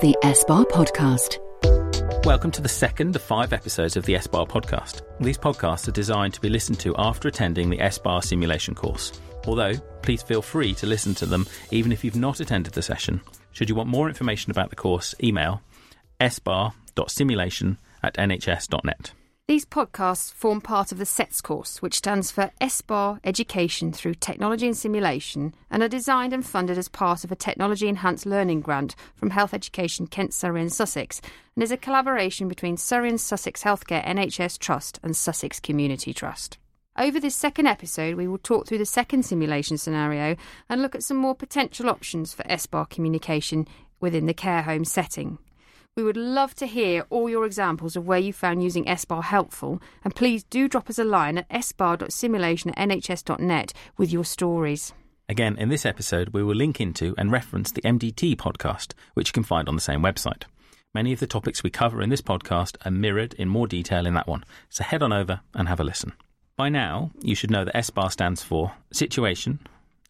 [0.00, 1.38] The SBAR Podcast.
[2.24, 5.02] Welcome to the second of five episodes of the SBAR podcast.
[5.20, 9.12] These podcasts are designed to be listened to after attending the SBAR simulation course.
[9.46, 13.20] Although, please feel free to listen to them even if you've not attended the session.
[13.52, 15.60] Should you want more information about the course, email
[16.22, 19.12] sbar.simulation at nhs.net.
[19.52, 24.66] These podcasts form part of the SETS course, which stands for SBAR Education Through Technology
[24.66, 28.94] and Simulation, and are designed and funded as part of a technology enhanced learning grant
[29.14, 31.20] from Health Education Kent, Surrey and Sussex,
[31.54, 36.56] and is a collaboration between Surrey and Sussex Healthcare NHS Trust and Sussex Community Trust.
[36.98, 40.34] Over this second episode, we will talk through the second simulation scenario
[40.70, 43.68] and look at some more potential options for SBAR communication
[44.00, 45.36] within the care home setting.
[45.94, 49.82] We would love to hear all your examples of where you found using SBAR helpful,
[50.02, 54.94] and please do drop us a line at sbar.simulation at nhs.net with your stories.
[55.28, 59.32] Again, in this episode, we will link into and reference the MDT podcast, which you
[59.34, 60.44] can find on the same website.
[60.94, 64.14] Many of the topics we cover in this podcast are mirrored in more detail in
[64.14, 66.14] that one, so head on over and have a listen.
[66.56, 69.60] By now, you should know that SBAR stands for Situation,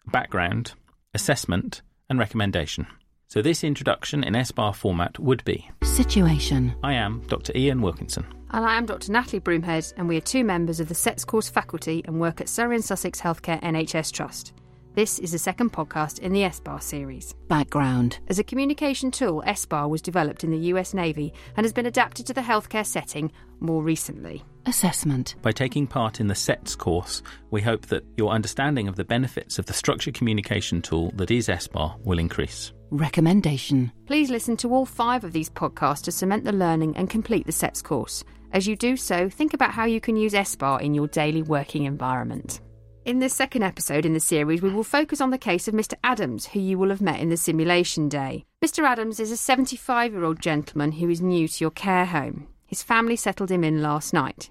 [0.07, 0.75] Background,
[1.13, 2.87] Assessment, and Recommendation.
[3.33, 6.75] So, this introduction in SBAR format would be Situation.
[6.83, 7.55] I am Dr.
[7.57, 8.27] Iain Wilkinson.
[8.51, 9.11] And I am Dr.
[9.11, 12.51] Natalie Broomhead, and we are two members of the SETS course faculty and work at
[12.51, 14.53] Surrey and Sussex Healthcare NHS Trust.
[14.93, 17.33] This is the second podcast in the SBAR series.
[17.49, 18.19] Background.
[18.29, 22.27] As a communication tool, SBAR was developed in the US Navy and has been adapted
[22.27, 24.45] to the healthcare setting more recently.
[24.67, 25.37] Assessment.
[25.41, 29.59] By taking part in the SETS course, we hope that your understanding of the benefits
[29.59, 32.75] of the structured communication tool that is SBAR will increase.
[32.93, 33.91] Recommendation.
[34.05, 37.53] Please listen to all five of these podcasts to cement the learning and complete the
[37.53, 38.23] SETS course.
[38.53, 41.85] As you do so, think about how you can use SBAR in your daily working
[41.85, 42.61] environment.
[43.07, 45.95] In this second episode in the series, we will focus on the case of Mr.
[46.05, 48.45] Adams, who you will have met in the simulation day.
[48.63, 48.85] Mr.
[48.85, 52.47] Adams is a 75 year old gentleman who is new to your care home.
[52.67, 54.51] His family settled him in last night.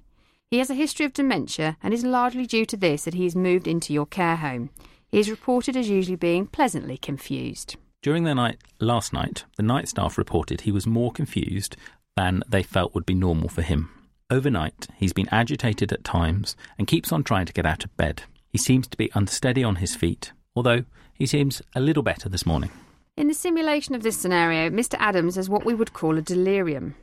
[0.50, 3.36] He has a history of dementia and is largely due to this that he has
[3.36, 4.72] moved into your care home.
[5.10, 7.76] He is reported as usually being pleasantly confused.
[8.02, 11.78] During the night last night, the night staff reported he was more confused
[12.18, 13.92] than they felt would be normal for him.
[14.32, 18.24] Overnight, he's been agitated at times and keeps on trying to get out of bed.
[18.50, 22.44] He seems to be unsteady on his feet, although he seems a little better this
[22.44, 22.72] morning.
[23.16, 24.96] In the simulation of this scenario, Mr.
[24.98, 26.96] Adams has what we would call a delirium.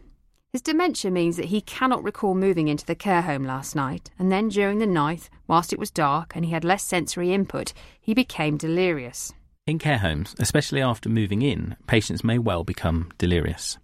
[0.53, 4.32] His dementia means that he cannot recall moving into the care home last night, and
[4.32, 8.14] then during the night, whilst it was dark and he had less sensory input, he
[8.14, 9.32] became delirious.
[9.68, 13.76] In care homes, especially after moving in, patients may well become delirious.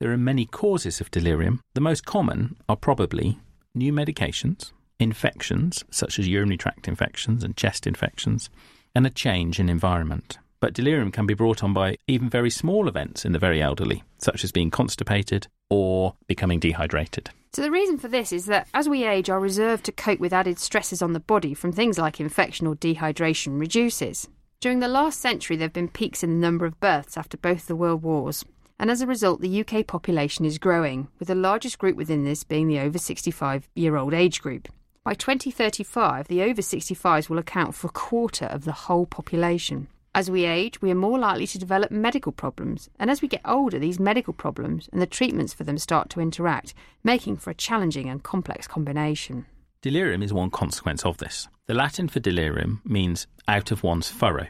[0.00, 1.60] There are many causes of delirium.
[1.74, 3.38] The most common are probably
[3.72, 8.50] new medications, infections such as urinary tract infections and chest infections,
[8.96, 10.38] and a change in environment.
[10.58, 14.02] But delirium can be brought on by even very small events in the very elderly,
[14.18, 17.30] such as being constipated or becoming dehydrated.
[17.52, 20.32] So, the reason for this is that as we age, our reserve to cope with
[20.32, 24.26] added stresses on the body from things like infection or dehydration reduces.
[24.60, 27.66] During the last century, there have been peaks in the number of births after both
[27.66, 28.44] the World Wars,
[28.76, 32.42] and as a result, the UK population is growing, with the largest group within this
[32.42, 34.66] being the over 65 year old age group.
[35.04, 39.86] By 2035, the over 65s will account for a quarter of the whole population.
[40.12, 43.42] As we age, we are more likely to develop medical problems, and as we get
[43.44, 47.54] older, these medical problems and the treatments for them start to interact, making for a
[47.54, 49.46] challenging and complex combination.
[49.80, 51.46] Delirium is one consequence of this.
[51.66, 54.48] The Latin for delirium means out of one's furrow,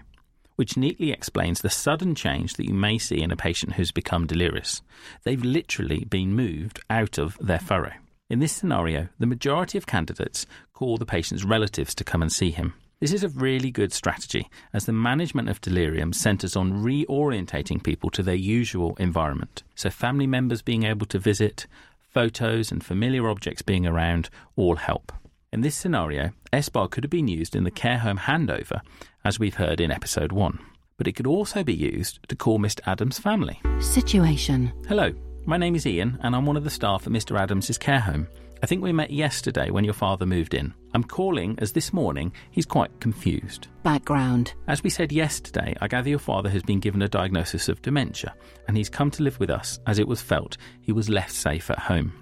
[0.56, 4.26] which neatly explains the sudden change that you may see in a patient who's become
[4.26, 4.80] delirious.
[5.24, 7.92] They've literally been moved out of their furrow.
[8.30, 12.50] In this scenario, the majority of candidates call the patient's relatives to come and see
[12.50, 12.72] him.
[12.98, 18.08] This is a really good strategy as the management of delirium centres on reorientating people
[18.10, 19.62] to their usual environment.
[19.74, 21.66] So, family members being able to visit,
[22.08, 25.12] photos and familiar objects being around all help.
[25.52, 28.80] In this scenario, SBAR could have been used in the care home handover,
[29.24, 30.58] as we've heard in episode 1.
[30.96, 32.80] But it could also be used to call Mr.
[32.86, 33.60] Adams' family.
[33.80, 34.72] Situation.
[34.88, 35.14] Hello,
[35.46, 37.38] my name is Iain, and I'm one of the staff at Mr.
[37.38, 38.26] Adams' care home.
[38.62, 40.74] I think we met yesterday when your father moved in.
[40.94, 43.68] I'm calling as this morning he's quite confused.
[43.84, 44.54] Background.
[44.66, 48.34] As we said yesterday, I gather your father has been given a diagnosis of dementia,
[48.66, 51.70] and he's come to live with us as it was felt he was left safe
[51.70, 52.12] at home.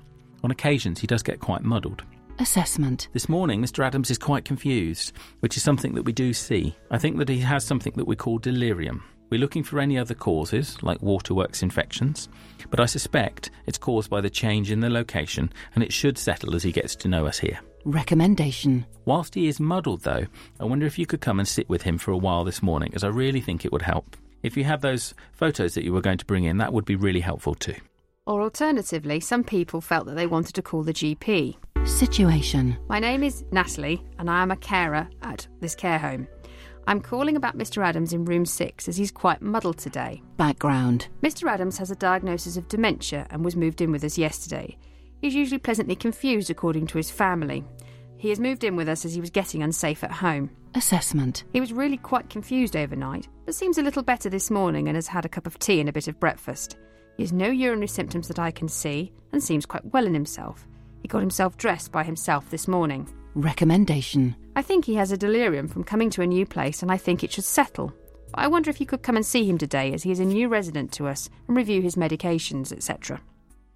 [0.44, 2.02] On occasions, he does get quite muddled.
[2.38, 3.08] Assessment.
[3.14, 3.82] This morning, Mr.
[3.82, 6.76] Adams is quite confused, which is something that we do see.
[6.90, 9.02] I think that he has something that we call delirium.
[9.30, 12.28] We're looking for any other causes, like waterworks infections,
[12.70, 16.54] but I suspect it's caused by the change in the location and it should settle
[16.54, 17.60] as he gets to know us here.
[17.84, 18.86] Recommendation.
[19.04, 20.26] Whilst he is muddled, though,
[20.58, 22.92] I wonder if you could come and sit with him for a while this morning,
[22.94, 24.16] as I really think it would help.
[24.42, 26.96] If you have those photos that you were going to bring in, that would be
[26.96, 27.76] really helpful too.
[28.26, 31.56] Or alternatively, some people felt that they wanted to call the GP.
[31.86, 32.76] Situation.
[32.88, 36.26] My name is Natalie, and I am a carer at this care home.
[36.88, 37.84] I'm calling about Mr.
[37.84, 40.22] Adams in room 6 as he's quite muddled today.
[40.36, 41.08] Background.
[41.20, 41.50] Mr.
[41.50, 44.78] Adams has a diagnosis of dementia and was moved in with us yesterday.
[45.20, 47.64] He's usually pleasantly confused according to his family.
[48.18, 50.50] He has moved in with us as he was getting unsafe at home.
[50.76, 51.42] Assessment.
[51.52, 55.08] He was really quite confused overnight, but seems a little better this morning and has
[55.08, 56.76] had a cup of tea and a bit of breakfast.
[57.16, 60.68] He has no urinary symptoms that I can see and seems quite well in himself.
[61.02, 63.12] He got himself dressed by himself this morning.
[63.36, 64.34] Recommendation.
[64.56, 67.22] I think he has a delirium from coming to a new place and I think
[67.22, 67.92] it should settle.
[68.30, 70.24] But I wonder if you could come and see him today as he is a
[70.24, 73.20] new resident to us and review his medications, etc.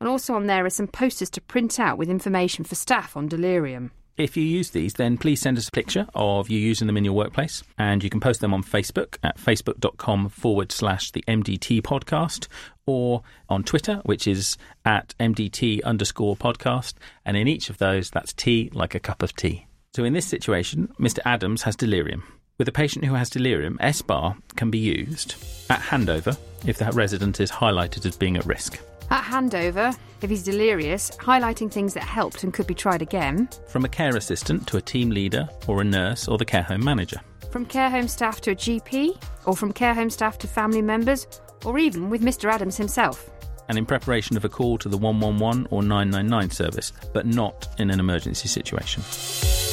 [0.00, 3.28] And also on there are some posters to print out with information for staff on
[3.28, 3.92] delirium.
[4.18, 7.04] If you use these, then please send us a picture of you using them in
[7.04, 11.80] your workplace, and you can post them on Facebook at facebook.com forward slash the MDT
[11.80, 12.46] podcast,
[12.84, 16.94] or on Twitter, which is at MDT underscore podcast,
[17.24, 19.66] and in each of those, that's tea like a cup of tea.
[19.94, 21.20] So in this situation, Mr.
[21.24, 22.22] Adams has delirium.
[22.58, 25.36] With a patient who has delirium, SBAR can be used
[25.70, 26.36] at handover
[26.66, 28.78] if that resident is highlighted as being at risk.
[29.12, 33.46] At handover, if he's delirious, highlighting things that helped and could be tried again.
[33.68, 36.82] From a care assistant to a team leader or a nurse or the care home
[36.82, 37.20] manager.
[37.50, 41.26] From care home staff to a GP, or from care home staff to family members,
[41.66, 42.50] or even with Mr.
[42.50, 43.28] Adams himself.
[43.68, 47.90] And in preparation of a call to the 111 or 999 service, but not in
[47.90, 49.02] an emergency situation.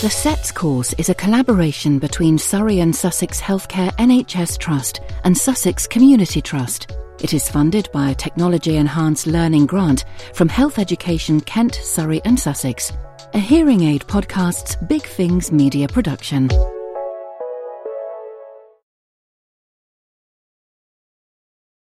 [0.01, 5.87] The SETS course is a collaboration between Surrey and Sussex Healthcare NHS Trust and Sussex
[5.87, 6.91] Community Trust.
[7.21, 12.39] It is funded by a technology enhanced learning grant from Health Education Kent, Surrey and
[12.39, 12.93] Sussex.
[13.33, 16.49] A hearing aid podcast's BigFings media production.